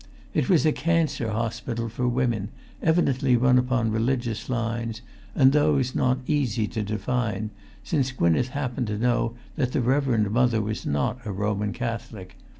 It 0.33 0.49
was 0.49 0.65
a 0.65 0.71
cancer 0.71 1.29
hospital 1.29 1.87
for 1.87 2.07
women, 2.07 2.49
evidently 2.81 3.35
run 3.35 3.59
upon 3.59 3.91
religious 3.91 4.49
lines, 4.49 5.03
and 5.35 5.51
those 5.51 5.93
not 5.93 6.17
easy 6.25 6.67
to 6.69 6.81
define, 6.81 7.51
since 7.83 8.11
Gwynneth 8.11 8.47
happened 8.47 8.87
to 8.87 8.97
know 8.97 9.35
that 9.57 9.73
the 9.73 9.81
Reverend 9.81 10.31
Mother 10.31 10.59
was 10.59 10.87
not 10.87 11.23
a 11.23 11.31
Roman 11.31 11.71
Catholic. 11.71 12.35